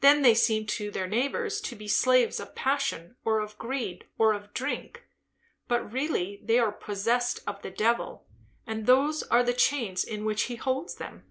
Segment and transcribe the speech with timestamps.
[0.00, 4.32] Then they seem to their neighbours to be slaves of passion, or of greed, or
[4.32, 5.02] of drink;
[5.66, 8.26] but really they are 'possessed of the devil,'
[8.66, 11.26] and those are the chains in which he holds them."